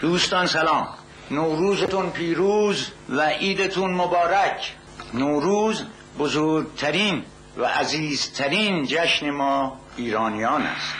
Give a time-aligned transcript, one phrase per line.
[0.00, 0.88] دوستان سلام.
[1.30, 4.74] نوروزتون پیروز و عیدتون مبارک.
[5.14, 5.84] نوروز
[6.18, 7.22] بزرگترین
[7.58, 10.94] و عزیزترین جشن ما ایرانیان است.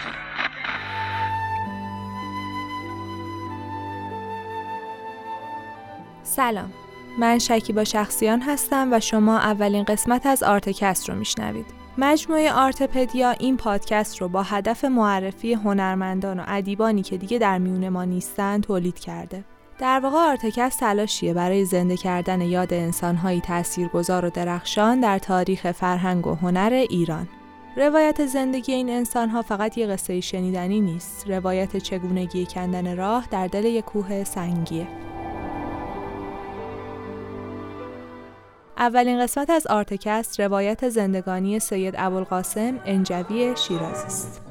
[6.23, 6.73] سلام.
[7.19, 11.80] من شکیبا شخصیان هستم و شما اولین قسمت از آرتکست رو میشنوید.
[12.03, 17.89] مجموعه آرتپدیا این پادکست رو با هدف معرفی هنرمندان و ادیبانی که دیگه در میون
[17.89, 19.45] ما نیستن تولید کرده.
[19.79, 26.27] در واقع آرتکست تلاشیه برای زنده کردن یاد انسانهایی تاثیرگذار و درخشان در تاریخ فرهنگ
[26.27, 27.29] و هنر ایران.
[27.77, 31.29] روایت زندگی این انسانها فقط یه قصه شنیدنی نیست.
[31.29, 34.87] روایت چگونگی کندن راه در دل یک کوه سنگیه.
[38.81, 44.43] اولین قسمت از آرتکست روایت زندگانی سید ابوالقاسم انجوی شیرازی است.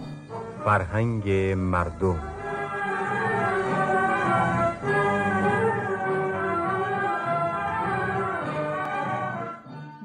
[0.66, 2.20] فرهنگ مردم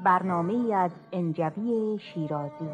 [0.03, 2.69] برنامه از انجوی شیرازی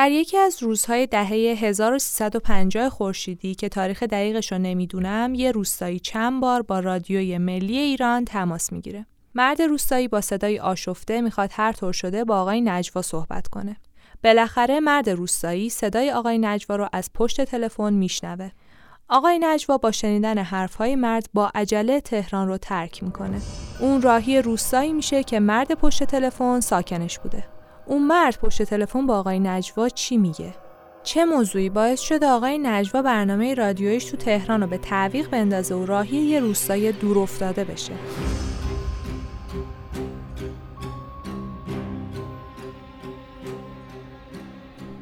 [0.00, 6.40] در یکی از روزهای دهه 1350 خورشیدی که تاریخ دقیقش رو نمی‌دونم یه روستایی چند
[6.40, 9.06] بار با رادیوی ملی ایران تماس می‌گیره.
[9.34, 13.76] مرد روستایی با صدای آشفته می‌خواد هر طور شده با آقای نجوا صحبت کنه.
[14.24, 18.50] بالاخره مرد روستایی صدای آقای نجوا رو از پشت تلفن میشنوه.
[19.08, 23.40] آقای نجوا با شنیدن حرفهای مرد با عجله تهران رو ترک می‌کنه.
[23.80, 27.59] اون راهی روستایی میشه که مرد پشت تلفن ساکنش بوده.
[27.90, 30.54] اون مرد پشت تلفن با آقای نجوا چی میگه؟
[31.02, 35.86] چه موضوعی باعث شده آقای نجوا برنامه رادیویش تو تهران رو به تعویق بندازه و
[35.86, 37.92] راهی یه روستای دور افتاده بشه؟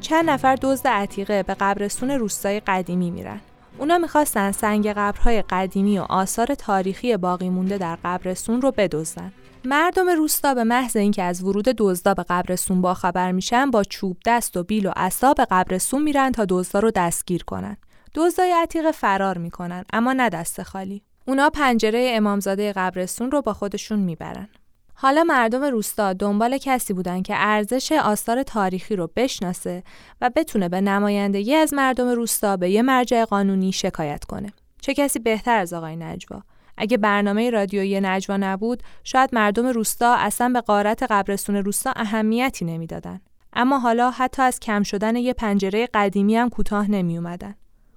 [0.01, 3.41] چند نفر دزد عتیقه به قبرستون روستای قدیمی میرن.
[3.77, 9.31] اونا می‌خواستن سنگ قبرهای قدیمی و آثار تاریخی باقی مونده در قبرستون رو بدزدن.
[9.65, 14.57] مردم روستا به محض اینکه از ورود دزدا به قبرستون باخبر میشن با چوب دست
[14.57, 17.77] و بیل و عصا به قبرستون میرن تا دزدا رو دستگیر کنن.
[18.15, 21.01] دزدای عتیق فرار می‌کنن اما نه دست خالی.
[21.27, 24.49] اونا پنجره امامزاده قبرستون رو با خودشون می‌برن.
[24.93, 29.83] حالا مردم روستا دنبال کسی بودن که ارزش آثار تاریخی رو بشناسه
[30.21, 34.53] و بتونه به نمایندگی از مردم روستا به یه مرجع قانونی شکایت کنه.
[34.81, 36.43] چه کسی بهتر از آقای نجوا؟
[36.81, 43.21] اگه برنامه رادیویی نجوا نبود، شاید مردم روستا اصلا به قارت قبرستون روستا اهمیتی نمی‌دادن.
[43.53, 47.55] اما حالا حتی از کم شدن یه پنجره قدیمی هم کوتاه نمی اومدن.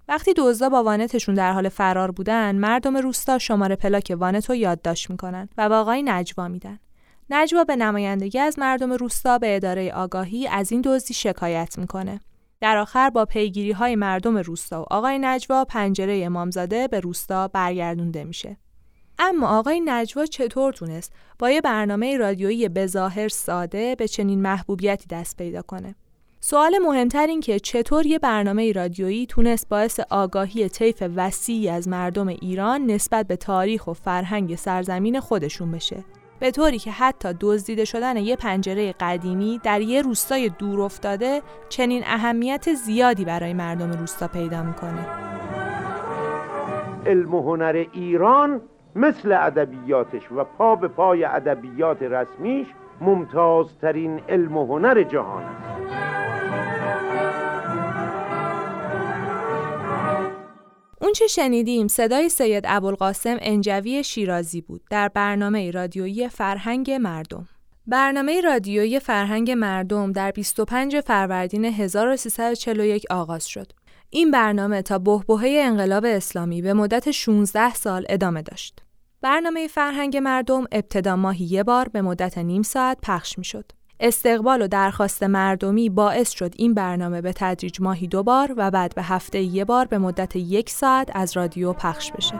[0.08, 5.10] وقتی دزدا با وانتشون در حال فرار بودن، مردم روستا شماره پلاک وانت رو یادداشت
[5.10, 6.78] می‌کنن و با آقای نجوا میدن.
[7.30, 12.20] نجوا به نمایندگی از مردم روستا به اداره آگاهی از این دزدی شکایت می‌کنه.
[12.60, 18.24] در آخر با پیگیری های مردم روستا و آقای نجوا پنجره امامزاده به روستا برگردونده
[18.24, 18.56] میشه.
[19.18, 25.36] اما آقای نجوا چطور تونست با یه برنامه رادیویی بظاهر ساده به چنین محبوبیتی دست
[25.36, 25.94] پیدا کنه؟
[26.40, 32.28] سوال مهمتر این که چطور یه برنامه رادیویی تونست باعث آگاهی طیف وسیعی از مردم
[32.28, 36.04] ایران نسبت به تاریخ و فرهنگ سرزمین خودشون بشه
[36.40, 42.02] به طوری که حتی دزدیده شدن یه پنجره قدیمی در یه روستای دور افتاده چنین
[42.06, 45.06] اهمیت زیادی برای مردم روستا پیدا می‌کنه
[47.06, 48.60] علم و هنر ایران
[48.96, 52.66] مثل ادبیاتش و پا به پای ادبیات رسمیش
[53.00, 55.72] ممتازترین علم و هنر جهان است
[61.00, 67.48] اون چه شنیدیم صدای سید ابوالقاسم انجوی شیرازی بود در برنامه رادیویی فرهنگ مردم.
[67.86, 73.72] برنامه رادیویی فرهنگ مردم در 25 فروردین 1341 آغاز شد.
[74.14, 78.78] این برنامه تا بهبهه انقلاب اسلامی به مدت 16 سال ادامه داشت.
[79.20, 83.72] برنامه فرهنگ مردم ابتدا ماهی یه بار به مدت نیم ساعت پخش می شد.
[84.00, 88.94] استقبال و درخواست مردمی باعث شد این برنامه به تدریج ماهی دو بار و بعد
[88.94, 92.34] به هفته یه بار به مدت یک ساعت از رادیو پخش بشه.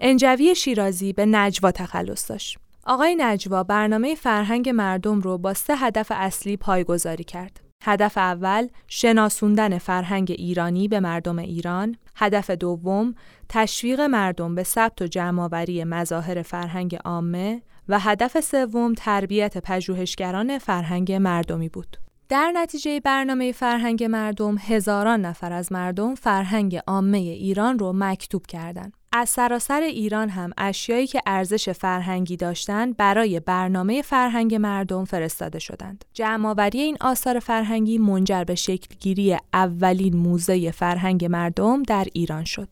[0.00, 2.58] انجوی شیرازی به نجوا تخلص داشت.
[2.84, 7.60] آقای نجوا برنامه فرهنگ مردم رو با سه هدف اصلی پایگذاری کرد.
[7.82, 13.14] هدف اول شناسوندن فرهنگ ایرانی به مردم ایران، هدف دوم
[13.48, 21.12] تشویق مردم به ثبت و جمعآوری مظاهر فرهنگ عامه و هدف سوم تربیت پژوهشگران فرهنگ
[21.12, 21.96] مردمی بود.
[22.30, 28.92] در نتیجه برنامه فرهنگ مردم هزاران نفر از مردم فرهنگ عامه ایران رو مکتوب کردند.
[29.12, 36.04] از سراسر ایران هم اشیایی که ارزش فرهنگی داشتند برای برنامه فرهنگ مردم فرستاده شدند.
[36.14, 42.68] جمعآوری این آثار فرهنگی منجر به شکلگیری اولین موزه فرهنگ مردم در ایران شد.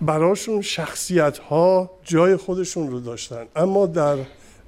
[0.00, 4.16] براشون شخصیت ها جای خودشون رو داشتن اما در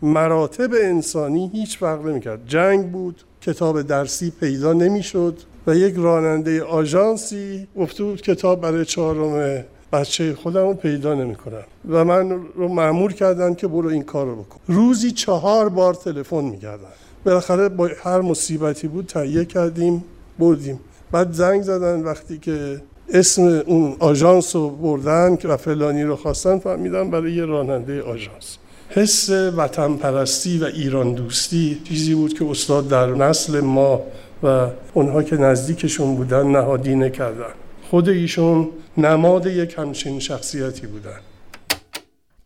[0.03, 2.41] مراتب انسانی هیچ فرق نمی‌کرد.
[2.47, 9.65] جنگ بود کتاب درسی پیدا نمی‌شد و یک راننده آژانسی گفته بود کتاب برای چهارم
[9.93, 14.37] بچه خودم رو پیدا نمی‌کنم و من رو معمول کردن که برو این کار رو
[14.37, 14.61] بکن.
[14.67, 16.89] روزی چهار بار تلفن می‌کردن.
[17.25, 20.05] بالاخره با هر مصیبتی بود تهیه کردیم
[20.39, 20.81] بردیم.
[21.13, 22.83] بعد زنگ زدن وقتی که
[23.13, 28.59] اسم اون آژانس رو بردن و فلانی رو خواستن فهمیدن برای یه راننده آژانس.
[28.93, 34.03] حس وطن پرستی و ایران دوستی چیزی بود که استاد در نسل ما
[34.43, 37.53] و اونها که نزدیکشون بودن نهادینه کردن
[37.91, 41.21] خود ایشون نماد یک همچین شخصیتی بودن.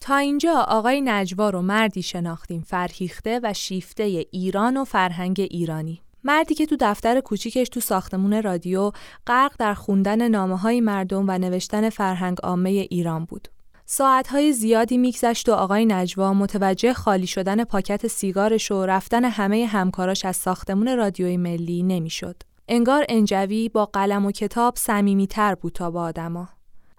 [0.01, 6.01] تا اینجا آقای نجوا رو مردی شناختیم فرهیخته و شیفته ایران و فرهنگ ایرانی.
[6.25, 8.93] مردی که تو دفتر کوچیکش تو ساختمون رادیو
[9.27, 13.49] غرق در خوندن نامه های مردم و نوشتن فرهنگ عامه ایران بود.
[13.87, 20.25] ساعتهای زیادی میگذشت و آقای نجوا متوجه خالی شدن پاکت سیگارش و رفتن همه همکاراش
[20.25, 22.37] از ساختمون رادیوی ملی نمی‌شد.
[22.69, 26.49] انگار انجوی با قلم و کتاب صمیمیتر بود تا با آدما.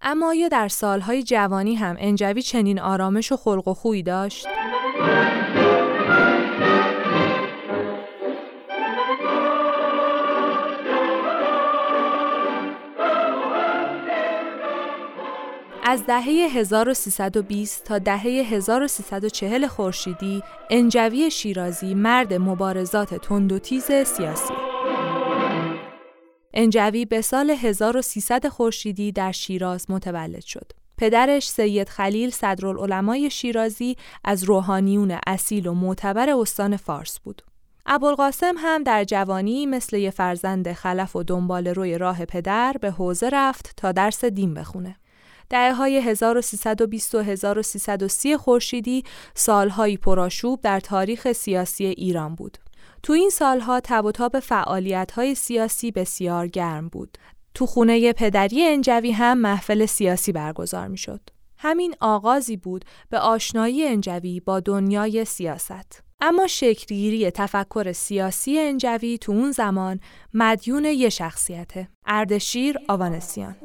[0.02, 4.48] اما آیا در سالهای جوانی هم انجوی چنین آرامش و خلق و خویی داشت؟
[15.88, 24.54] از دهه 1320 تا دهه 1340 خورشیدی انجوی شیرازی مرد مبارزات تند و تیز سیاسی
[26.54, 30.72] انجوی به سال 1300 خورشیدی در شیراز متولد شد.
[30.98, 37.42] پدرش سید خلیل صدرالعلمای شیرازی از روحانیون اصیل و معتبر استان فارس بود.
[37.86, 43.30] ابوالقاسم هم در جوانی مثل یه فرزند خلف و دنبال روی راه پدر به حوزه
[43.30, 44.96] رفت تا درس دین بخونه.
[45.50, 49.03] دهه های 1320 و 1330 خورشیدی
[49.33, 52.57] سالهایی پرآشوب در تاریخ سیاسی ایران بود.
[53.03, 57.18] تو این سالها تب و تاب فعالیت های سیاسی بسیار گرم بود.
[57.53, 61.21] تو خونه پدری انجوی هم محفل سیاسی برگزار می شد.
[61.57, 66.03] همین آغازی بود به آشنایی انجوی با دنیای سیاست.
[66.21, 70.00] اما شکلگیری تفکر سیاسی انجوی تو اون زمان
[70.33, 71.88] مدیون یه شخصیته.
[72.06, 73.56] اردشیر آوانسیان.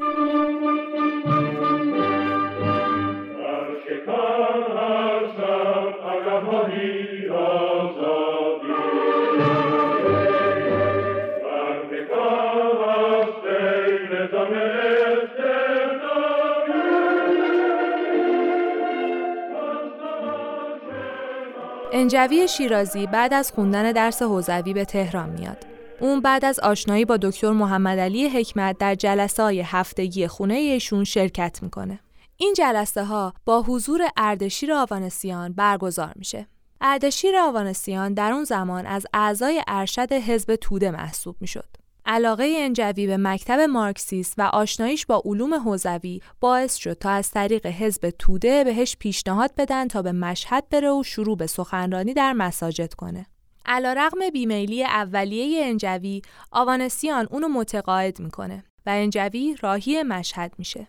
[22.00, 25.67] انجوی شیرازی بعد از خوندن درس حوزوی به تهران میاد.
[26.00, 31.05] اون بعد از آشنایی با دکتر محمد علی حکمت در جلسه های هفتگی خونه ایشون
[31.05, 32.00] شرکت می‌کنه.
[32.37, 36.47] این جلسه ها با حضور اردشیر آوانسیان برگزار میشه.
[36.81, 41.79] اردشیر آوانسیان در اون زمان از اعضای ارشد حزب توده محسوب می‌شد.
[42.12, 47.66] علاقه انجوی به مکتب مارکسیست و آشناییش با علوم حوزوی باعث شد تا از طریق
[47.66, 52.94] حزب توده بهش پیشنهاد بدن تا به مشهد بره و شروع به سخنرانی در مساجد
[52.94, 53.26] کنه.
[53.66, 60.87] علا رقم بیمیلی اولیه انجوی، آوانسیان اونو متقاعد می‌کنه و انجوی راهی مشهد میشه.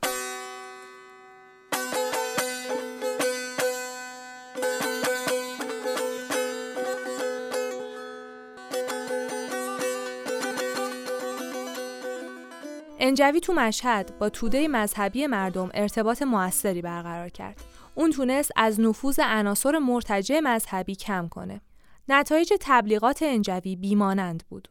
[13.03, 17.62] انجوی تو مشهد با توده مذهبی مردم ارتباط موثری برقرار کرد.
[17.96, 21.62] اون تونست از نفوذ عناصر مرتجع مذهبی کم کنه.
[22.10, 24.67] نتایج تبلیغات انجوی بیمانند بود.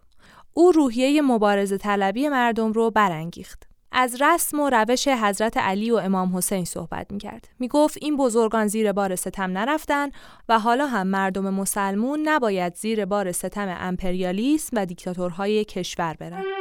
[0.54, 3.68] او روحیه مبارزه طلبی مردم رو برانگیخت.
[3.92, 7.49] از رسم و روش حضرت علی و امام حسین صحبت می کرد.
[7.58, 10.10] می گفت این بزرگان زیر بار ستم نرفتن
[10.49, 16.59] و حالا هم مردم مسلمون نباید زیر بار ستم امپریالیسم و دیکتاتورهای کشور برن.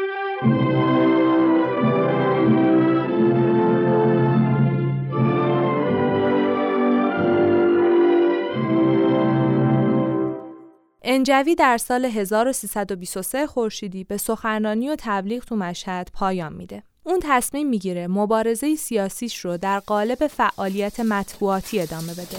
[11.11, 16.83] انجوی در سال 1323 خورشیدی به سخنرانی و تبلیغ تو مشهد پایان میده.
[17.03, 22.37] اون تصمیم می‌گیره مبارزه سیاسیش رو در قالب فعالیت مطبوعاتی ادامه بده.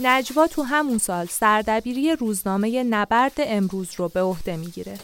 [0.00, 4.98] نجوا تو همون سال سردبیری روزنامه نبرد امروز رو به عهده می‌گیره.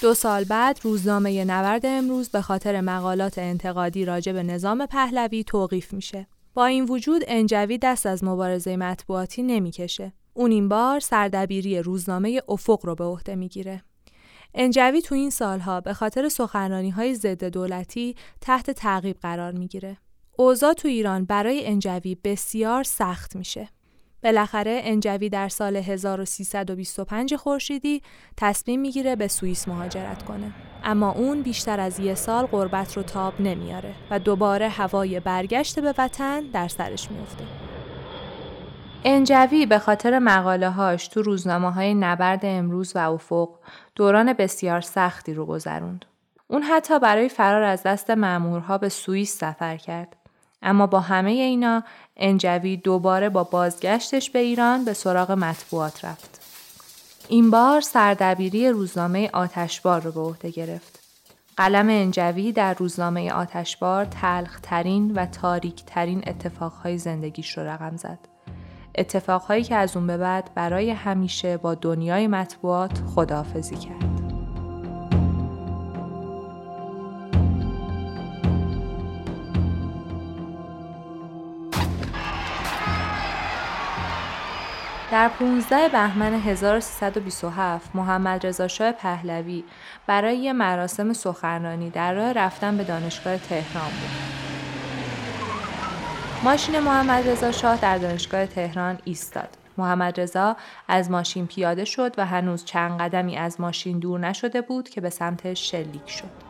[0.00, 5.92] دو سال بعد روزنامه نبرد امروز به خاطر مقالات انتقادی راجع به نظام پهلوی توقیف
[5.92, 6.26] میشه.
[6.58, 10.12] با این وجود انجوی دست از مبارزه مطبوعاتی نمی‌کشه.
[10.34, 13.82] اون این بار سردبیری روزنامه افق رو به عهده می‌گیره.
[14.54, 19.96] انجوی تو این سالها به خاطر سخنرانی های ضد دولتی تحت تعقیب قرار می‌گیره.
[20.36, 23.68] اوضاع تو ایران برای انجوی بسیار سخت میشه.
[24.24, 28.02] بالاخره انجوی در سال 1325 خورشیدی
[28.36, 30.52] تصمیم می‌گیره به سوئیس مهاجرت کنه.
[30.84, 35.94] اما اون بیشتر از یه سال غربت رو تاب نمیاره و دوباره هوای برگشت به
[35.98, 37.44] وطن در سرش میفته.
[39.04, 43.48] انجوی به خاطر مقاله هاش تو روزنامه های نبرد امروز و افق
[43.94, 46.04] دوران بسیار سختی رو گذروند.
[46.48, 50.16] اون حتی برای فرار از دست مامورها به سوئیس سفر کرد.
[50.62, 51.82] اما با همه اینا
[52.16, 56.40] انجوی دوباره با بازگشتش به ایران به سراغ مطبوعات رفت.
[57.28, 60.98] این بار سردبیری روزنامه آتشبار رو به عهده گرفت.
[61.56, 68.18] قلم انجوی در روزنامه آتشبار تلخ ترین و تاریک ترین اتفاقهای زندگیش رو رقم زد.
[68.94, 74.17] اتفاقهایی که از اون به بعد برای همیشه با دنیای مطبوعات خداحافظی کرد.
[85.10, 89.64] در 15 بهمن 1327 محمد رضا شاه پهلوی
[90.06, 94.10] برای مراسم سخنرانی در راه رفتن به دانشگاه تهران بود.
[96.44, 99.48] ماشین محمد رضا شاه در دانشگاه تهران ایستاد.
[99.78, 100.56] محمد رضا
[100.88, 105.10] از ماشین پیاده شد و هنوز چند قدمی از ماشین دور نشده بود که به
[105.10, 106.47] سمت شلیک شد.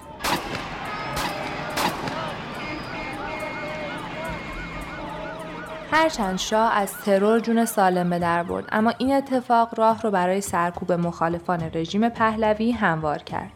[5.99, 10.40] هرچند شاه از ترور جون سالم به در برد اما این اتفاق راه رو برای
[10.40, 13.50] سرکوب مخالفان رژیم پهلوی هموار کرد.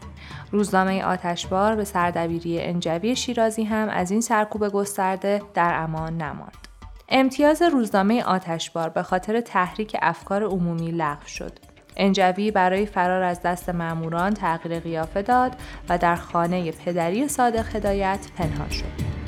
[0.51, 6.67] روزنامه آتشبار به سردبیری انجوی شیرازی هم از این سرکوب گسترده در امان نماند.
[7.09, 11.59] امتیاز روزنامه آتشبار به خاطر تحریک افکار عمومی لغو شد.
[11.97, 15.55] انجوی برای فرار از دست ماموران تغییر قیافه داد
[15.89, 19.22] و در خانه پدری صادق هدایت پنهان شد.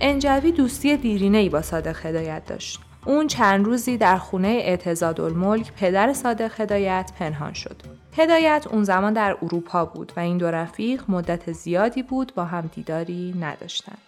[0.00, 2.80] انجوی دوستی دیرینه ای با صادق هدایت داشت.
[3.06, 7.82] اون چند روزی در خونه اعتزاد الملک پدر صادق هدایت پنهان شد.
[8.16, 12.70] هدایت اون زمان در اروپا بود و این دو رفیق مدت زیادی بود با هم
[12.74, 14.05] دیداری نداشتند.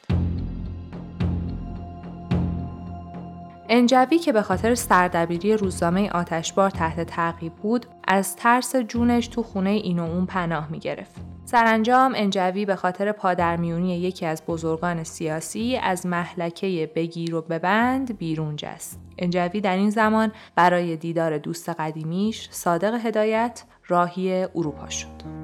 [3.71, 9.71] انجوی که به خاطر سردبیری روزنامه آتشبار تحت تعقیب بود از ترس جونش تو خونه
[9.71, 11.17] این و اون پناه می گرفت.
[11.45, 18.57] سرانجام انجوی به خاطر پادرمیونی یکی از بزرگان سیاسی از محلکه بگیر و ببند بیرون
[18.57, 19.01] جست.
[19.19, 25.39] انجوی در این زمان برای دیدار دوست قدیمیش صادق هدایت راهی اروپا شد.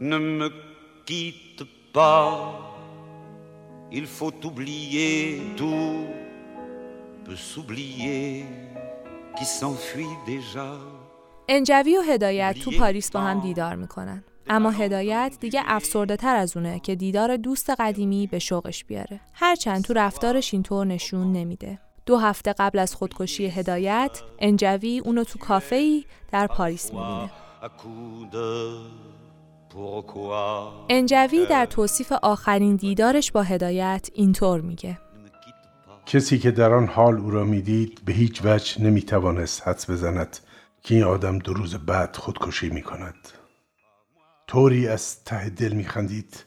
[0.00, 0.50] Ne me
[4.00, 6.06] il faut oublier tout,
[7.24, 8.44] peut s'oublier.
[11.48, 14.24] انجوی و هدایت تو پاریس با هم دیدار می‌کنن.
[14.48, 19.20] اما هدایت دیگه افسرده تر از اونه که دیدار دوست قدیمی به شوقش بیاره.
[19.32, 21.78] هرچند تو رفتارش اینطور نشون نمیده.
[22.06, 27.30] دو هفته قبل از خودکشی هدایت انجوی اونو تو کافه ای در پاریس می‌بینه.
[30.88, 34.98] انجوی در توصیف آخرین دیدارش با هدایت اینطور میگه
[36.06, 40.38] کسی که در آن حال او را می‌دید به هیچ وجه نمی‌توانست حدس بزند
[40.82, 43.14] که این آدم دو روز بعد خودکشی می کند.
[44.46, 46.44] طوری از ته دل می خندید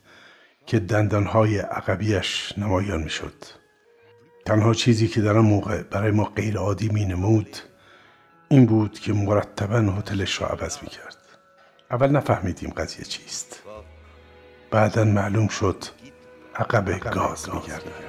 [0.66, 3.34] که دندانهای عقبیش نمایان می شد.
[4.46, 7.58] تنها چیزی که در آن موقع برای ما غیر عادی می نمود
[8.50, 11.27] این بود که مرتبا هتلش را عوض می کرد.
[11.92, 13.64] اول نفهمیدیم قضیه چیست.
[14.72, 15.84] بعدا معلوم شد
[16.56, 18.08] عقب گاز می گردد.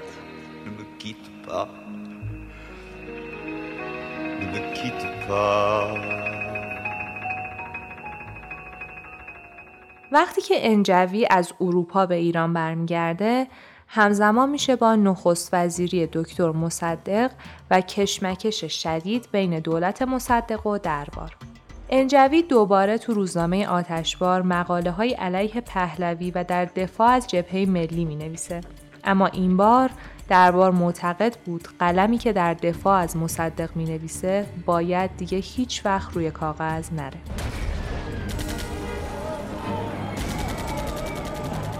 [10.12, 13.46] وقتی که انجوی از اروپا به ایران برمیگرده
[13.88, 17.30] همزمان میشه با نخست وزیری دکتر مصدق
[17.70, 21.36] و کشمکش شدید بین دولت مصدق و دربار.
[21.90, 28.04] انجوی دوباره تو روزنامه آتشبار مقاله های علیه پهلوی و در دفاع از جبهه ملی
[28.04, 28.60] می نویسه.
[29.04, 29.90] اما این بار
[30.28, 36.12] دربار معتقد بود قلمی که در دفاع از مصدق می نویسه باید دیگه هیچ وقت
[36.12, 37.18] روی کاغذ نره.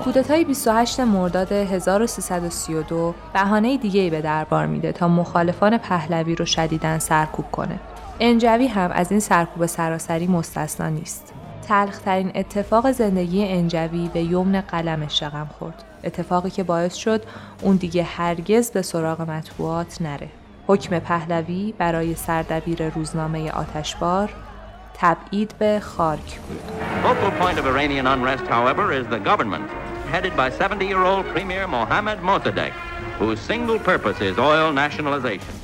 [0.05, 6.99] کودتای 28 مرداد 1332 بهانه دیگه ای به دربار میده تا مخالفان پهلوی رو شدیدن
[6.99, 7.81] سرکوب کنه.
[8.21, 11.33] انجوی هم از این سرکوب سراسری مستثنا نیست.
[11.69, 15.85] تلخترین اتفاق زندگی انجوی به یمن قلمش رقم خورد.
[16.05, 17.23] اتفاقی که باعث شد
[17.63, 20.29] اون دیگه هرگز به سراغ مطبوعات نره.
[20.67, 24.31] حکم پهلوی برای سردبیر روزنامه آتشبار
[24.95, 26.63] تبعید به خارک بود.
[30.13, 32.73] Headed by 70-year-old Premier Mohammad Mossadegh,
[33.19, 35.58] whose single purpose is oil nationalization.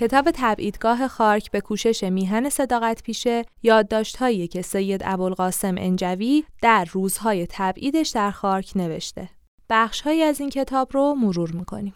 [0.00, 7.46] کتاب تبعیدگاه خارک به کوشش میهن صداقت پیشه یادداشت‌هایی که سید ابوالقاسم انجوی در روزهای
[7.50, 9.28] تبعیدش در خارک نوشته.
[9.70, 11.92] بخشهایی از این کتاب رو مرور می‌کنیم.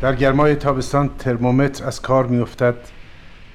[0.00, 2.76] در گرمای تابستان ترمومتر از کار میافتد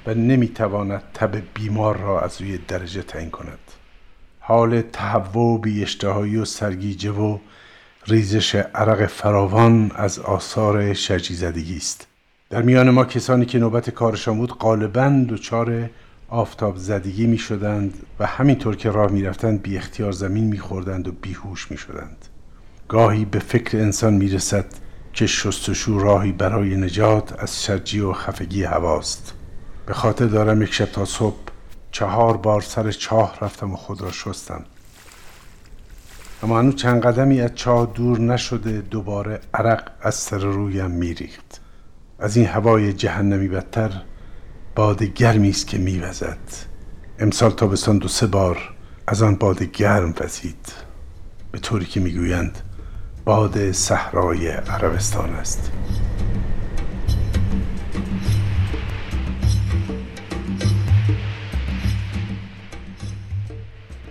[0.05, 3.59] و نمی‌تواند تب بیمار را از روی درجه تعیین کند
[4.39, 7.37] حال تهوع و بیاشتهایی و سرگیجه و
[8.07, 12.07] ریزش عرق فراوان از آثار شرجی زدگی است.
[12.49, 15.89] در میان ما کسانی که نوبت کارشان بود غالبا دچار
[16.29, 21.07] آفتاب زدگی می شدند و همینطور که راه می رفتند بی اختیار زمین می خوردند
[21.07, 22.25] و بیهوش می شدند.
[22.87, 24.65] گاهی به فکر انسان می رسد
[25.13, 29.33] که شستشو راهی برای نجات از شرجی و خفگی هواست.
[29.85, 31.37] به خاطر دارم یک شب تا صبح
[31.91, 34.65] چهار بار سر چاه رفتم و خود را شستم.
[36.43, 41.61] اما هنوز چند قدمی از چاه دور نشده دوباره عرق از سر رویم میریخت.
[42.19, 43.91] از این هوای جهنمی بدتر
[44.75, 46.37] باد گرمی است که میوزد.
[47.19, 48.57] امسال تابستان دو سه بار
[49.07, 50.73] از آن باد گرم وزید.
[51.51, 52.59] به طوری که می‌گویند
[53.25, 55.71] باد صحرای عربستان است.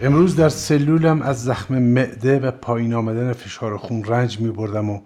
[0.04, 5.02] امروز در سلولم از زخم معده و پایین آمدن فشار خون رنج می بردم و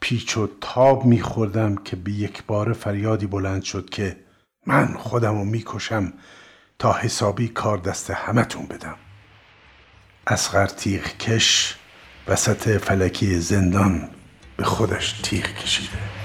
[0.00, 4.16] پیچ و تاب می خوردم که به یک بار فریادی بلند شد که
[4.66, 6.12] من خودم رو می کشم
[6.78, 8.96] تا حسابی کار دست همتون بدم.
[10.26, 11.76] اسقر تیغ کش
[12.28, 14.08] وسط فلکی زندان
[14.56, 16.23] به خودش تیغ کشیده.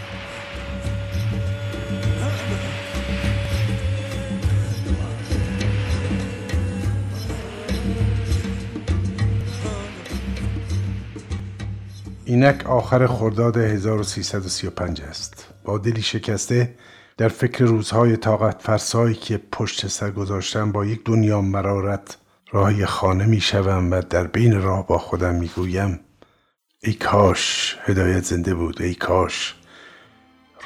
[12.29, 15.47] اینک آخر خرداد 1335 است.
[15.63, 16.75] با دلی شکسته
[17.17, 22.17] در فکر روزهای طاقت فرسایی که پشت سر گذاشتم با یک دنیا مرارت
[22.51, 25.99] راهی خانه می شوم و در بین راه با خودم می گویم
[26.83, 29.55] ای کاش هدایت زنده بود ای کاش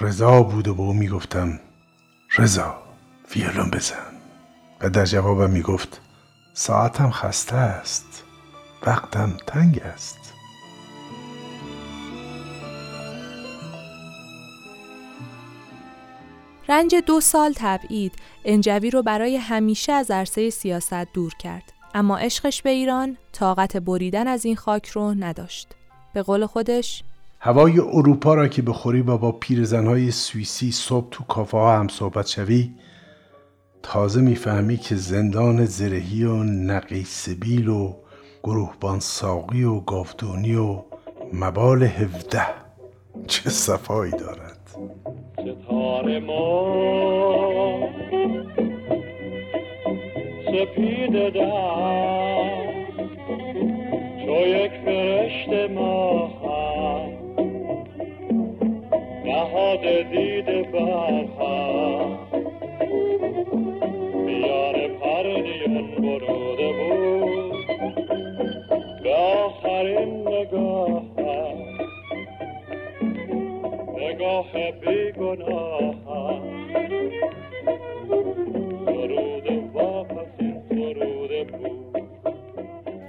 [0.01, 1.59] رضا بود و به او می گفتم
[2.37, 2.75] رضا
[3.35, 4.13] ویولون بزن.
[4.81, 6.01] و در جوابم می گفت
[6.53, 8.23] ساعتم خسته است
[8.85, 10.22] وقتم تنگ است.
[16.69, 18.13] رنج دو سال تبعید
[18.45, 21.73] انجوی رو برای همیشه از عرصه سیاست دور کرد.
[21.93, 25.67] اما عشقش به ایران طاقت بریدن از این خاک رو نداشت.
[26.13, 27.03] به قول خودش
[27.39, 32.27] هوای اروپا را که بخوری و با پیرزنهای سوئیسی صبح تو کافه ها هم صحبت
[32.27, 32.71] شوی
[33.83, 37.93] تازه می‌فهمی که زندان زرهی و نقی سبیل و
[38.43, 40.83] گروهبان ساقی و گاودونی و
[41.33, 42.45] مبال هفده
[43.27, 44.69] چه صفایی دارد
[45.43, 47.89] ستاره ما
[50.45, 51.15] سپید
[54.25, 56.29] چو یک فرشت ما
[59.25, 62.19] نهاد دید برها
[64.25, 67.53] میان پرنیان بروده بود
[69.03, 71.03] به آخرین نگاه
[74.13, 75.93] نگاه بیگناه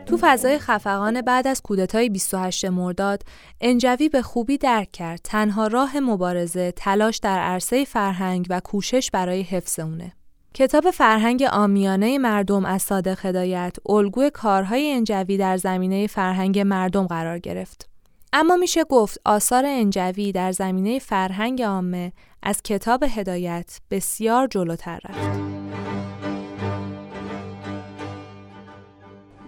[0.07, 3.23] تو فضای خفقان بعد از کودتای 28 مرداد
[3.61, 9.43] انجوی به خوبی درک کرد تنها راه مبارزه تلاش در عرصه فرهنگ و کوشش برای
[9.43, 10.13] حفظ اونه.
[10.55, 17.39] کتاب فرهنگ آمیانه مردم از صادق هدایت الگوی کارهای انجوی در زمینه فرهنگ مردم قرار
[17.39, 17.94] گرفت.
[18.37, 25.41] اما میشه گفت آثار انجوی در زمینه فرهنگ عامه از کتاب هدایت بسیار جلوتر رفت.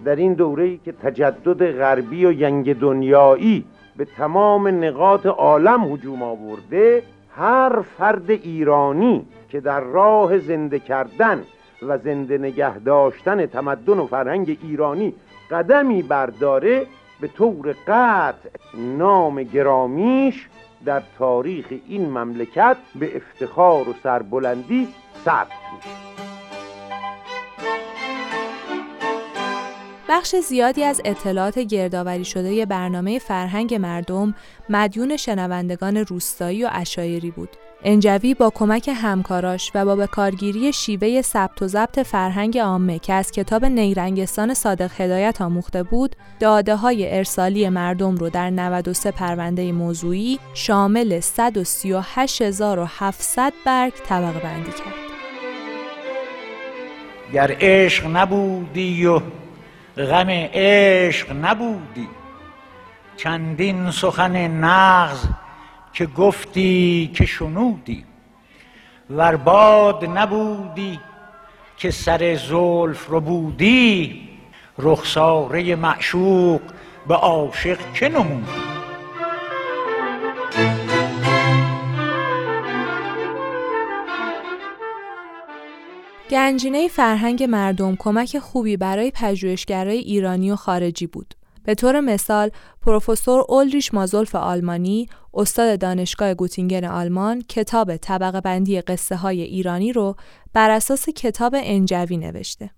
[0.05, 3.65] در این دوره که تجدد غربی و ینگ دنیایی
[3.97, 7.03] به تمام نقاط عالم هجوم آورده
[7.35, 11.43] هر فرد ایرانی که در راه زنده کردن
[11.81, 15.13] و زنده نگه داشتن تمدن و فرهنگ ایرانی
[15.51, 16.85] قدمی برداره
[17.21, 20.47] به طور قطع نام گرامیش
[20.85, 24.87] در تاریخ این مملکت به افتخار و سربلندی
[25.25, 26.07] ثبت میشه
[30.09, 34.35] بخش زیادی از اطلاعات گردآوری شده برنامه فرهنگ مردم
[34.69, 37.49] مدیون شنوندگان روستایی و اشایری بود.
[37.83, 43.13] انجوی با کمک همکاراش و با به کارگیری شیوه ثبت و ضبط فرهنگ عامه که
[43.13, 49.71] از کتاب نیرنگستان صادق هدایت آموخته بود، داده های ارسالی مردم رو در 93 پرونده
[49.71, 54.93] موضوعی شامل 138700 برگ طبقه بندی کرد.
[57.33, 59.21] گر عشق نبودی و
[59.97, 62.07] غم عشق نبودی
[63.17, 65.25] چندین سخن نغز
[65.97, 68.05] که گفتی که شنودی
[69.09, 70.99] ور باد نبودی
[71.77, 74.29] که سر زلف رو بودی
[74.77, 76.61] رخساره معشوق
[77.07, 78.61] به عاشق که نمودی
[86.29, 91.33] گنجینه فرهنگ مردم کمک خوبی برای پژوهشگرای ایرانی و خارجی بود.
[91.67, 92.51] به طور مثال،
[92.81, 100.15] پروفسور اولریش مازولف آلمانی، استاد دانشگاه گوتینگن آلمان، کتاب طبقه بندی قصه های ایرانی رو
[100.53, 102.69] بر اساس کتاب انجوی نوشته.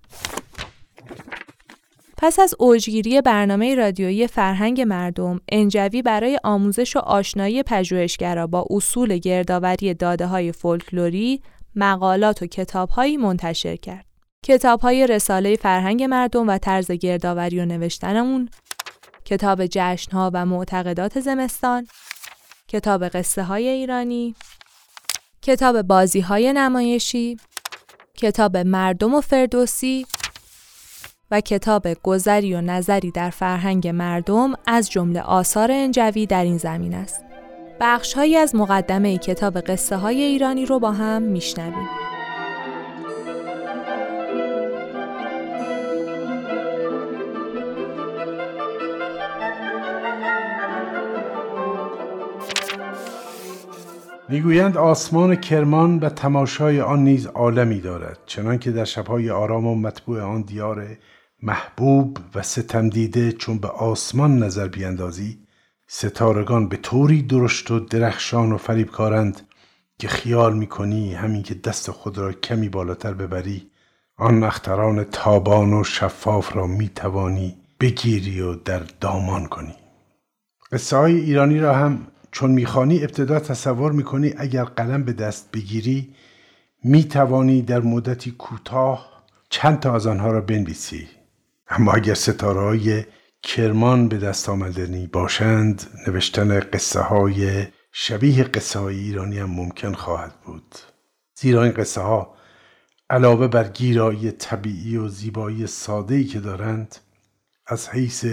[2.17, 9.17] پس از اوجگیری برنامه رادیویی فرهنگ مردم، انجوی برای آموزش و آشنایی پژوهشگرا با اصول
[9.17, 11.41] گردآوری داده های فولکلوری،
[11.75, 14.05] مقالات و کتابهایی منتشر کرد.
[14.45, 18.49] کتابهای رساله فرهنگ مردم و طرز گردآوری و نوشتنمون،
[19.29, 21.87] کتاب جشنها و معتقدات زمستان،
[22.67, 24.35] کتاب قصه های ایرانی،
[25.41, 27.37] کتاب بازی های نمایشی،
[28.17, 30.05] کتاب مردم و فردوسی
[31.31, 36.93] و کتاب گذری و نظری در فرهنگ مردم از جمله آثار انجوی در این زمین
[36.93, 37.23] است.
[37.79, 42.08] بخشهایی از مقدمه کتاب قصه های ایرانی رو با هم میشنویم.
[54.31, 60.21] می‌گویند آسمان کرمان و تماشای آن نیز عالمی دارد چنانکه در شبهای آرام و مطبوع
[60.21, 60.87] آن دیار
[61.43, 65.39] محبوب و ستم دیده چون به آسمان نظر بیندازی
[65.87, 69.41] ستارگان به طوری درشت و درخشان و فریبکارند
[69.99, 73.67] که خیال می‌کنی همین که دست خود را کمی بالاتر ببری
[74.17, 79.75] آن اختران تابان و شفاف را می‌توانی بگیری و در دامان کنی.
[80.71, 86.13] قصه های ایرانی را هم چون می‌خوانی ابتدا تصور می‌کنی اگر قلم به دست بگیری
[86.83, 91.07] می‌توانی در مدتی کوتاه چند تا از آنها را بنویسی.
[91.67, 93.05] اما اگر ستاره های
[93.43, 100.33] کرمان به دست آمدنی باشند نوشتن قصه های شبیه قصه های ایرانی هم ممکن خواهد
[100.45, 100.75] بود.
[101.35, 102.35] زیرا این قصه ها
[103.09, 106.95] علاوه بر گیرایی طبیعی و زیبایی ساده که دارند
[107.67, 108.25] از حیث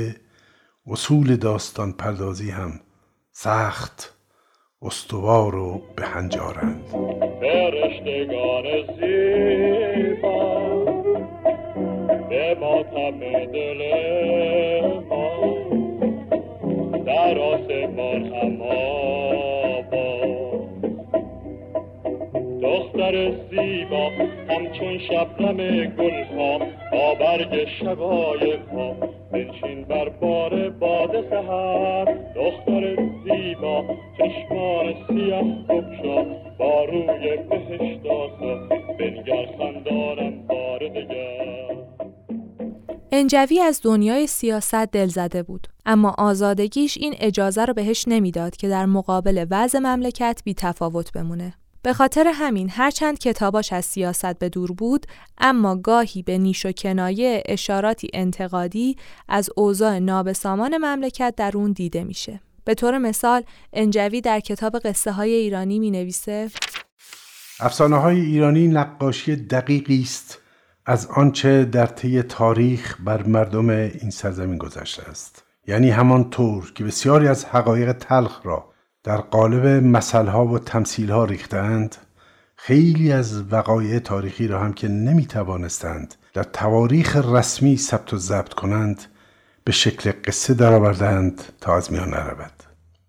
[0.87, 2.81] اصول داستان پردازی هم
[3.39, 4.17] سخت
[4.83, 6.85] استوار و بهنجارند
[7.41, 8.65] فرشتگان
[8.97, 10.59] زیبا
[12.29, 13.21] به ماتم
[13.53, 13.81] دل
[15.11, 15.41] ما.
[17.07, 18.31] در آسمان
[22.67, 24.11] دختر زیبا
[24.49, 26.59] همچون شبنم گلها
[26.93, 28.95] با برگ شبای ما
[29.33, 32.05] بنشین بر بار باد سهر
[32.37, 33.85] دختر زیبا
[34.19, 36.25] چشمان سیاه بکشا
[36.59, 41.77] با روی بهشت آسا بنگر خندانم بار دگر
[43.13, 48.69] انجوی از دنیای سیاست دل زده بود اما آزادگیش این اجازه رو بهش نمی‌داد که
[48.69, 51.55] در مقابل وضع مملکت بی تفاوت بمونه
[51.87, 55.07] به خاطر همین هرچند کتاباش از سیاست به دور بود
[55.39, 58.97] اما گاهی به نیش و کنایه اشاراتی انتقادی
[59.29, 62.41] از اوضاع نابسامان مملکت در اون دیده میشه.
[62.65, 66.51] به طور مثال انجوی در کتاب قصه های ایرانی می نویسه
[67.61, 70.39] افسانه های ایرانی نقاشی دقیقی است
[70.87, 75.45] از آنچه در طی تاریخ بر مردم این سرزمین گذشته است.
[75.67, 78.76] یعنی همان طور که بسیاری از حقایق تلخ را
[79.07, 81.97] در قالب مسئله و تمثیل ها ریختند
[82.57, 88.55] خیلی از وقایع تاریخی را هم که نمی توانستند در تواریخ رسمی ثبت و ضبط
[88.55, 89.05] کنند
[89.65, 92.53] به شکل قصه درآوردند تا از میان نرود.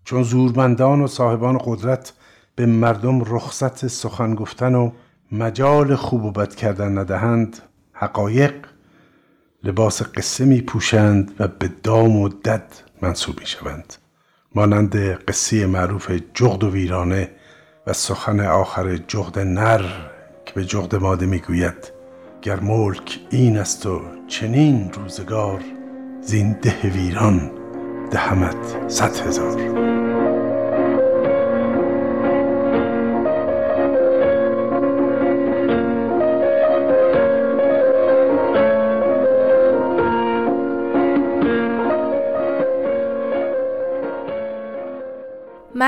[0.04, 2.12] چون زورمندان و صاحبان قدرت
[2.56, 4.90] به مردم رخصت سخن گفتن و
[5.32, 7.58] مجال خوب و بد کردن ندهند
[7.92, 8.54] حقایق
[9.64, 13.94] لباس قصه می پوشند و به دام و دد منصوب می شوند
[14.54, 17.30] مانند قصه معروف جغد و ویرانه
[17.86, 19.84] و سخن آخر جغد نر
[20.46, 21.92] که به جغد ماده می گوید
[22.42, 25.60] گر ملک این است و چنین روزگار
[26.20, 27.50] زین ده ویران
[28.10, 30.07] دهمت صد هزار.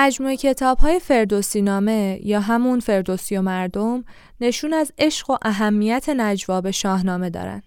[0.03, 4.05] مجموعه کتاب های فردوسی نامه یا همون فردوسی و مردم
[4.41, 7.63] نشون از عشق و اهمیت نجوا به شاهنامه دارن.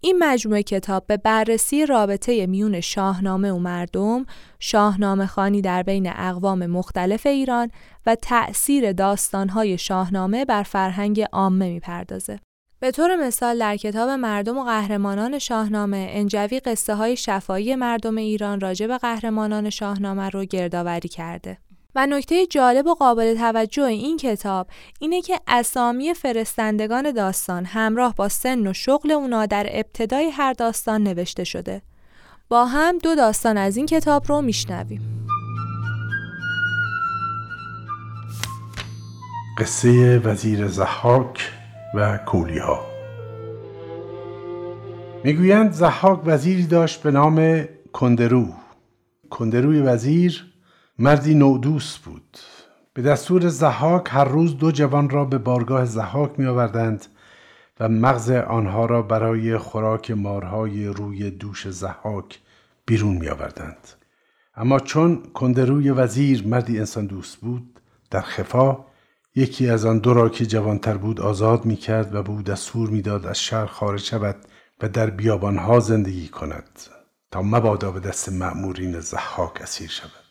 [0.00, 4.26] این مجموعه کتاب به بررسی رابطه میون شاهنامه و مردم،
[4.58, 7.70] شاهنامه خانی در بین اقوام مختلف ایران
[8.06, 12.40] و تأثیر داستانهای شاهنامه بر فرهنگ عامه می‌پردازه.
[12.80, 18.60] به طور مثال در کتاب مردم و قهرمانان شاهنامه انجوی قصه های شفایی مردم ایران
[18.60, 21.58] راجع به قهرمانان شاهنامه رو گردآوری کرده.
[21.96, 24.66] و نکته جالب و قابل توجه این کتاب
[25.00, 31.02] اینه که اسامی فرستندگان داستان همراه با سن و شغل اونا در ابتدای هر داستان
[31.02, 31.82] نوشته شده.
[32.48, 35.28] با هم دو داستان از این کتاب رو میشنویم.
[39.58, 41.50] قصه وزیر زحاک
[41.94, 42.86] و کولیها
[45.24, 48.46] می‌گویند زحاک وزیری داشت به نام کندرو
[49.30, 50.55] کندروی وزیر
[50.98, 52.38] مردی نودوست بود
[52.94, 57.06] به دستور زحاک هر روز دو جوان را به بارگاه زحاک می آوردند
[57.80, 62.40] و مغز آنها را برای خوراک مارهای روی دوش زحاک
[62.86, 63.88] بیرون می آوردند.
[64.54, 67.80] اما چون کندروی وزیر مردی انسان دوست بود
[68.10, 68.78] در خفا
[69.34, 72.90] یکی از آن دو را که جوانتر بود آزاد می کرد و به او دستور
[72.90, 74.36] می‌داد از شهر خارج شود
[74.82, 76.80] و در بیابانها زندگی کند
[77.30, 80.25] تا مبادا به دست مأمورین زحاک اسیر شود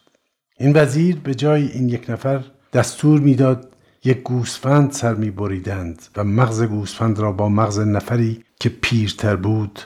[0.57, 6.23] این وزیر به جای این یک نفر دستور می‌داد یک گوسفند سر می بریدند و
[6.23, 9.79] مغز گوسفند را با مغز نفری که پیرتر بود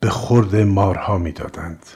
[0.00, 1.86] به خورد مارها می‌دادند.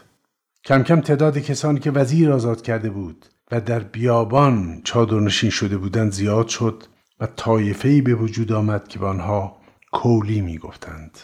[0.65, 6.13] کم کم تعداد کسانی که وزیر آزاد کرده بود و در بیابان چادرنشین شده بودند
[6.13, 6.85] زیاد شد
[7.21, 9.57] و طایفه‌ای به وجود آمد که به آنها
[9.93, 11.19] کولی می‌گفتند.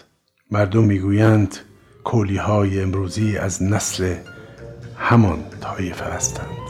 [0.51, 1.57] مردم می‌گویند
[2.05, 4.15] کولی های امروزی از نسل
[4.99, 6.65] همان طایفه هستند.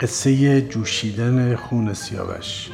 [0.00, 2.70] قصه جوشیدن خون سیاوش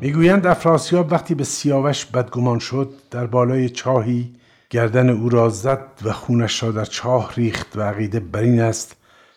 [0.00, 4.32] می‌گویند افراسیاب وقتی به سیاوش بدگمان شد در بالای چاهی
[4.70, 8.96] گردن او را زد و خونش را در چاه ریخت و عقیده بر این است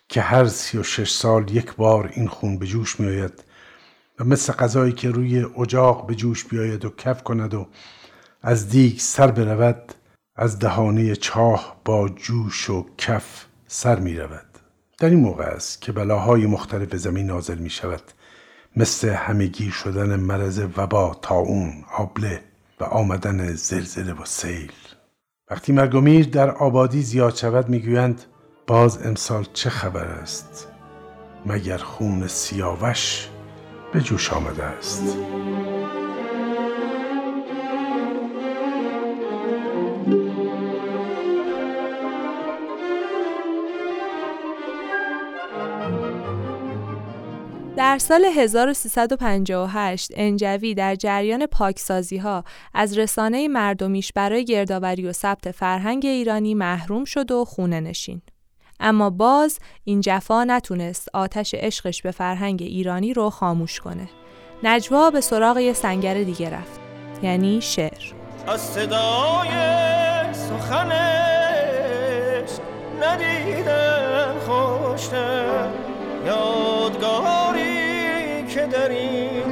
[0.10, 3.44] که هر سی و شش سال یک بار این خون به جوش می آید
[4.20, 7.68] و مثل غذایی که روی اجاق به جوش بیاید و کف کند و
[8.42, 9.94] از دیگ سر برود
[10.36, 14.46] از دهانه چاه با جوش و کف سر می رود
[15.00, 18.02] در این موقع است که بلاهای مختلف زمین نازل می شود
[18.76, 22.44] مثل همگی شدن مرض وبا، تاون، آبله
[22.80, 24.72] و آمدن زلزله و سیل.
[25.52, 28.22] وقتی مرگومیر در آبادی زیاد شود می‌گویند
[28.68, 30.68] باز امسال چه خبر است؟
[31.46, 33.30] مگر خون سیاوش
[33.94, 35.18] به جوش آمده است
[47.78, 55.52] در سال 1358 انجوی در جریان پاکسازی ها از رسانه مردمیش برای گردآوری و ثبت
[55.52, 58.22] فرهنگ ایرانی محروم شد و خونه نشین.
[58.80, 64.10] اما باز این جفا نتونست آتش عشقش به فرهنگ ایرانی رو خاموش کنه.
[64.64, 66.80] نجوا به سراغ یه سنگر دیگه رفت.
[67.24, 68.14] یعنی شعر.
[68.48, 69.50] از صدای
[70.34, 71.08] سخنش
[73.02, 75.70] ندیدم خوشتر
[76.26, 77.68] یادگاری
[78.48, 79.44] که در این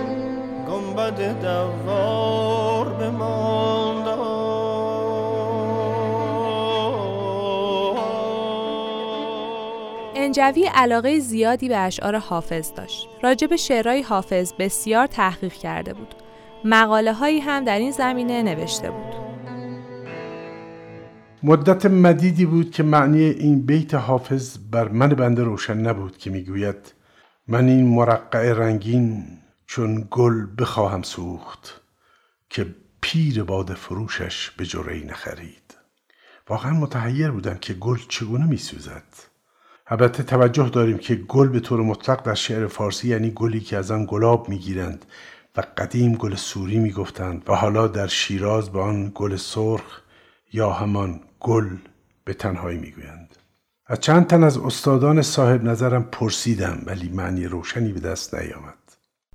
[0.69, 3.84] گنبد دوار بماند
[10.25, 13.07] انجوی علاقه زیادی به اشعار حافظ داشت.
[13.23, 16.15] راجب شعرهای حافظ بسیار تحقیق کرده بود.
[16.63, 19.15] مقاله هایی هم در این زمینه نوشته بود.
[21.43, 26.93] مدت مدیدی بود که معنی این بیت حافظ بر من بنده روشن نبود که می‌گوید
[27.47, 29.25] من این مرقع رنگین
[29.67, 31.81] چون گل بخواهم سوخت
[32.49, 35.77] که پیر باد فروشش به جرعی نخرید
[36.49, 39.34] واقعا متحیر بودم که گل چگونه میسوزد
[39.87, 43.91] البته توجه داریم که گل به طور مطلق در شعر فارسی یعنی گلی که از
[43.91, 45.05] آن گلاب می‌گیرند
[45.57, 50.01] و قدیم گل سوری می‌گفتند و حالا در شیراز به آن گل سرخ
[50.53, 51.69] یا همان گل
[52.23, 53.35] به تنهایی می‌گویند
[53.87, 58.77] از چند تن از استادان صاحب نظرم پرسیدم ولی معنی روشنی به دست نیامد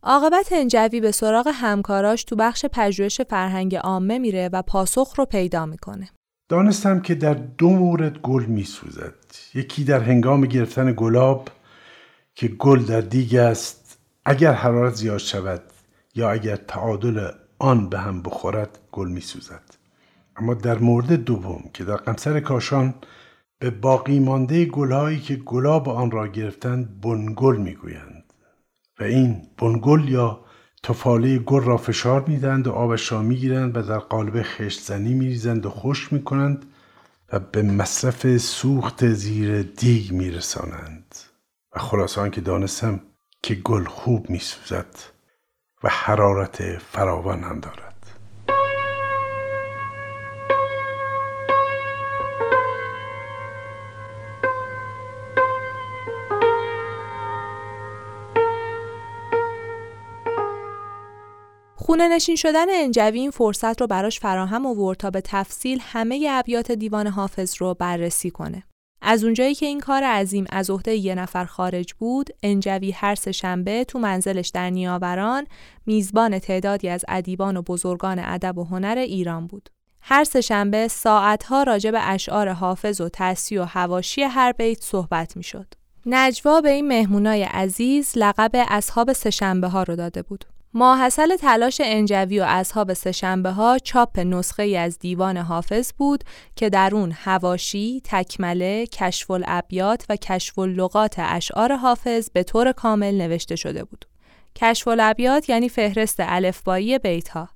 [0.03, 5.67] عاقبت انجوی به سراغ همکاراش تو بخش پژوهش فرهنگ عامه میره و پاسخ رو پیدا
[5.67, 6.09] می‌کنه.
[6.51, 9.15] دانستم که در دو مورد گل میسوزد.
[9.55, 11.49] یکی در هنگام گرفتن گلاب
[12.35, 15.63] که گل در دیگ است اگر حرارت زیاد شود
[16.15, 19.63] یا اگر تعادل آن به هم بخورد گل میسوزد.
[20.37, 22.95] اما در مورد دوم که در قمسر کاشان
[23.59, 28.25] به باقی مانده گلهایی که گلاب آن را گرفتند بنگل می‌گویند.
[29.01, 30.41] و این بنگل یا
[30.83, 35.67] تفاله گل را فشار می‌دهند و آبش را می‌گیرند و در قالب خشت زنی میریزند
[35.67, 36.67] و خشک می‌کنند
[37.33, 41.15] و به مصرف سوخت زیر دیگ میرسانند.
[41.77, 43.01] و خلاصان که دانستم
[43.43, 44.97] که گل خوب میسوزد
[45.85, 47.90] و حرارت فراوان هم دارد.
[61.91, 66.73] خونه نشین شدن انجوی این فرصت رو براش فراهم آورد تا به تفصیل همه ابیات
[66.73, 68.63] دیوان حافظ رو بررسی کنه.
[69.03, 73.33] از اونجایی که این کار عظیم از عهده یه نفر خارج بود، انجوی هر سه
[73.33, 75.47] شنبه تو منزلش در نیاوران
[75.87, 79.71] میزبان تعدادی از ادیبان و بزرگان ادب و هنر ایران بود.
[80.01, 85.37] هر سه شنبه ساعتها راجع به اشعار حافظ و تصیح و هواشی هر بیت صحبت
[85.37, 85.75] می‌شد.
[86.07, 90.45] نجوا به این مهمونای عزیز لقب اصحاب سهشنبه ها رو داده بود.
[90.75, 96.25] ماحصل تلاش انجوی و اصحاب سهشنبه ها چاپ نسخه از دیوان حافظ بود
[96.57, 103.15] که در اون هواشی، تکمله، کشف الابیات و کشف اللغات اشعار حافظ به طور کامل
[103.15, 104.05] نوشته شده بود.
[104.57, 107.49] کشف الابیات یعنی فهرست الفبایی بیت ها.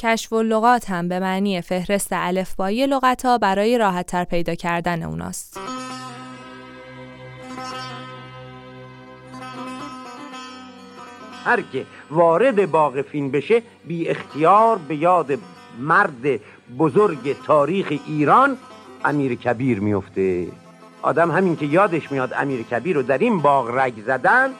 [0.00, 5.58] کشف اللغات هم به معنی فهرست الفبایی لغت ها برای راحت تر پیدا کردن اوناست.
[11.44, 15.38] هر که وارد باغ فین بشه بی اختیار به یاد
[15.78, 16.40] مرد
[16.78, 18.56] بزرگ تاریخ ایران
[19.04, 20.46] امیر کبیر میفته.
[21.02, 24.50] آدم همین که یادش میاد امیر کبیر رو در این باغ رگ زدن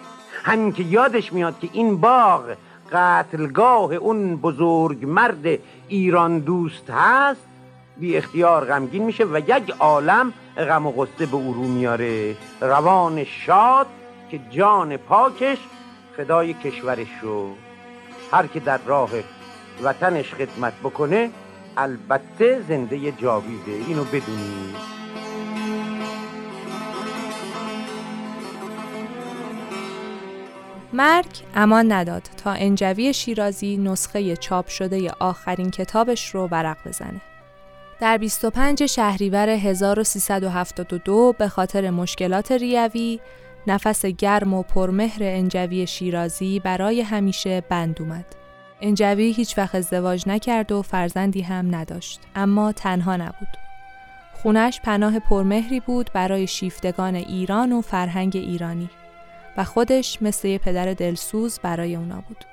[0.45, 2.57] همین که یادش میاد که این باغ
[2.93, 7.49] قتلگاه اون بزرگ مرد ایران دوست هست
[7.97, 12.37] بی اختیار غمگین میشه و یک عالم غم و غصه به او رو میاره.
[12.61, 13.87] روان شاد
[14.31, 15.59] که جان پاکش
[16.18, 17.54] فدای کشورش رو.
[18.33, 19.11] هر که در راه
[19.83, 21.31] وطنش خدمت بکنه
[21.76, 23.72] البته زنده جاویده.
[23.72, 24.98] اینو بدونید
[30.92, 37.20] مرگ امان نداد تا انجوی شیرازی نسخه چاپ شده آخرین کتابش رو ورق بزنه.
[38.00, 43.20] در 25 شهریور 1372 به خاطر مشکلات ریوی
[43.66, 48.27] نفس گرم و پرمهر انجوی شیرازی برای همیشه بند اومد.
[48.81, 53.57] انجوی هیچ وقت ازدواج نکرد و فرزندی هم نداشت اما تنها نبود.
[54.42, 58.90] خونش پناه پرمهری بود برای شیفتگان ایران و فرهنگ ایرانی
[59.57, 62.44] و خودش مثل یه پدر دلسوز برای اونا بود.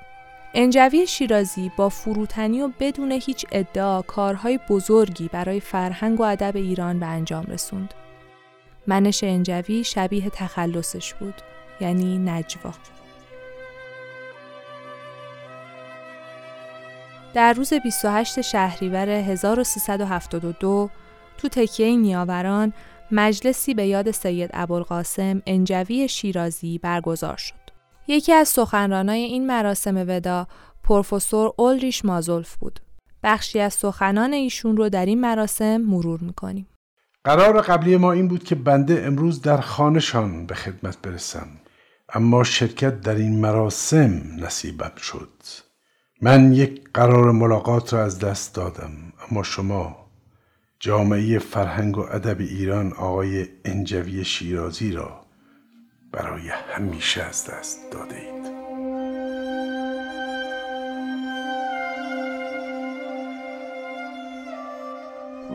[0.54, 7.00] انجوی شیرازی با فروتنی و بدون هیچ ادعا کارهای بزرگی برای فرهنگ و ادب ایران
[7.00, 7.94] به انجام رسوند.
[8.88, 11.42] منش انجوی شبیه تخلصش بود
[11.82, 12.72] یعنی نجوا
[17.34, 20.90] در روز 28 شهریور 1372
[21.38, 22.74] تو تکیه نیاوران
[23.12, 27.56] مجلسی به یاد سید ابوالقاسم انجوی شیرازی برگزار شد.
[28.08, 30.48] یکی از سخنرانای این مراسم ودا
[30.84, 32.80] پروفسور اولریش مازولف بود.
[33.24, 36.68] بخشی از سخنان ایشون رو در این مراسم مرور می‌کنیم.
[37.26, 41.48] قرار قبلی ما این بود که بنده امروز در خانهشان به خدمت برسم.
[42.14, 45.30] اما شرکت در این مراسم نصیبم شد.
[46.22, 48.92] من یک قرار ملاقات را از دست دادم.
[49.32, 50.06] اما شما
[50.80, 55.26] جامعه فرهنگ و ادب ایران آقای انجوی شیرازی را
[56.12, 58.35] برای همیشه از دست داده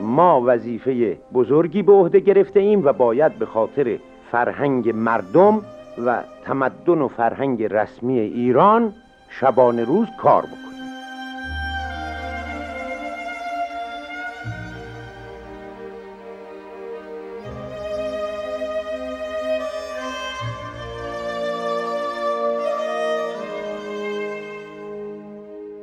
[0.01, 3.99] ما وظیفه بزرگی به عهده گرفته ایم و باید به خاطر
[4.33, 5.63] فرهنگ مردم
[6.07, 8.93] و تمدن و فرهنگ رسمی ایران
[9.29, 10.70] شبانه روز کار بکنیم.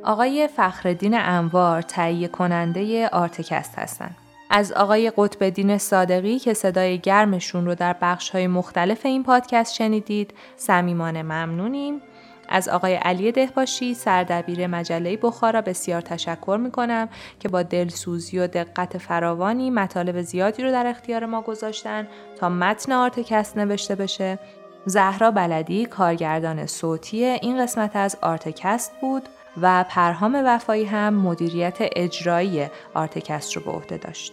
[0.08, 4.16] آقای فخردین انوار تهیه کننده آرتکست هستند.
[4.50, 10.34] از آقای قطب صادقی که صدای گرمشون رو در بخش های مختلف این پادکست شنیدید
[10.56, 12.02] صمیمانه ممنونیم.
[12.48, 17.08] از آقای علی دهباشی سردبیر مجله بخارا بسیار تشکر می کنم
[17.40, 22.08] که با دلسوزی و دقت فراوانی مطالب زیادی رو در اختیار ما گذاشتن
[22.40, 24.38] تا متن آرتکست نوشته بشه.
[24.86, 29.28] زهرا بلدی کارگردان صوتی این قسمت از آرتکست بود.
[29.62, 34.32] و پرهام وفایی هم مدیریت اجرایی آرتکست رو به عهده داشت.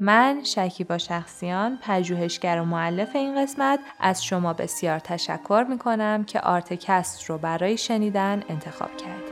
[0.00, 6.40] من شکیبا شخصیان پژوهشگر و مؤلف این قسمت از شما بسیار تشکر می کنم که
[6.40, 9.31] آرتکست رو برای شنیدن انتخاب کردید.